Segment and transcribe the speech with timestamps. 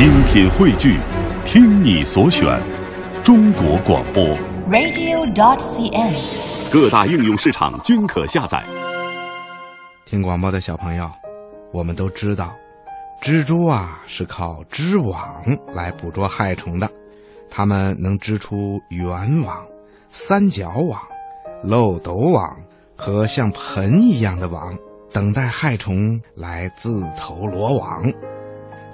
[0.00, 0.98] 精品汇聚，
[1.44, 2.58] 听你所选，
[3.22, 4.24] 中国广播。
[4.70, 6.72] radio.dot.cn，。
[6.72, 8.64] 各大应用市场均可下载。
[10.06, 11.10] 听广播的小朋友，
[11.70, 12.56] 我们都知道，
[13.22, 16.88] 蜘蛛啊是靠织网来捕捉害虫的，
[17.50, 19.62] 它们能织出圆网、
[20.08, 20.98] 三角网、
[21.62, 22.56] 漏斗网
[22.96, 24.74] 和像盆一样的网，
[25.12, 28.02] 等待害虫来自投罗网。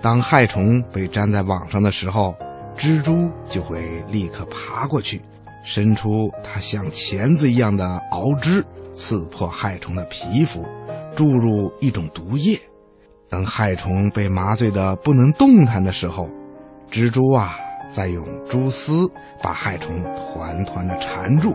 [0.03, 2.35] 当害虫被粘在网上的时候，
[2.77, 5.21] 蜘蛛就会立刻爬过去，
[5.65, 8.65] 伸出它像钳子一样的螯肢，
[8.95, 10.65] 刺破害虫的皮肤，
[11.17, 12.61] 注入一种毒液。
[13.29, 16.29] 等害虫被麻醉的不能动弹的时候，
[16.91, 17.59] 蜘蛛啊，
[17.91, 19.11] 再用蛛丝
[19.43, 21.53] 把害虫团团的缠住，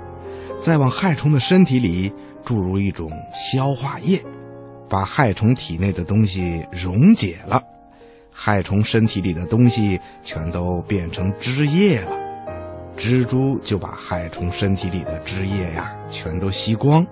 [0.62, 2.12] 再往害虫的身体里
[2.44, 4.22] 注入一种消化液，
[4.90, 7.64] 把害虫体内的东西溶解了。
[8.32, 12.12] 害虫身体里的东西全都变成汁液了，
[12.98, 17.06] 蜘蛛就把害虫身体里的汁液呀全都吸光，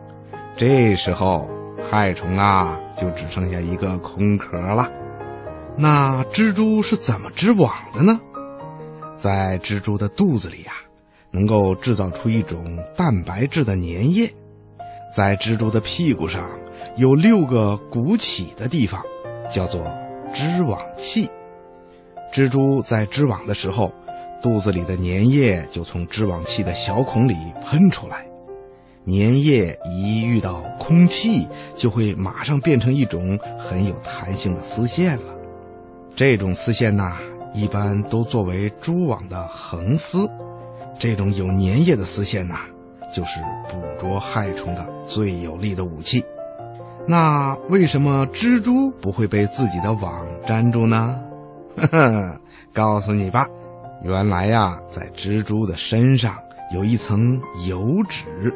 [0.55, 1.47] 这时候
[1.89, 4.91] 害虫啊就只剩下一个空壳了。
[5.77, 8.19] 那蜘蛛是怎么织网的呢？
[9.17, 10.71] 在蜘蛛的肚子里呀、
[11.31, 14.33] 能够制造出一种蛋白质的粘液，
[15.15, 16.49] 在蜘蛛的屁股上
[16.95, 19.01] 有六个鼓起的地方，
[19.51, 19.81] 叫做。
[20.33, 21.29] 织网器，
[22.31, 23.91] 蜘蛛在织网的时候，
[24.41, 27.35] 肚子里的粘液就从织网器的小孔里
[27.65, 28.25] 喷出来。
[29.05, 35.33] 粘液一遇到空气，就会马上变成一种很有弹性的丝线了。
[36.15, 37.17] 这种丝线呐，
[37.53, 40.29] 一般都作为蛛网的横丝。
[40.97, 42.59] 这种有粘液的丝线呐，
[43.13, 46.23] 就是捕捉害虫的最有力的武器。
[47.09, 51.19] 那为什么蜘蛛不会被自己的网粘住呢？
[51.75, 52.39] 呵呵，
[52.71, 53.47] 告诉你吧，
[54.03, 56.37] 原来呀，在蜘蛛的身上
[56.71, 58.53] 有一层油脂，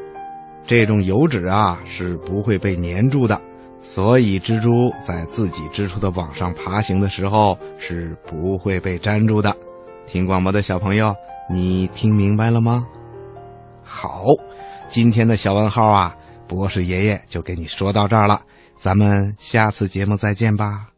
[0.67, 3.41] 这种油脂啊是不会被粘住的，
[3.81, 9.51] 所以蜘蛛在自己织出的网上爬行的时候是不会被粘住的。
[10.05, 11.11] 听广播的小朋友，
[11.49, 12.85] 你听明白了吗？
[13.81, 14.25] 好，
[14.89, 16.15] 今天的小问号啊。
[16.53, 18.41] 博士爷爷就给你说到这儿了，
[18.77, 20.92] 咱们下次节目再见吧。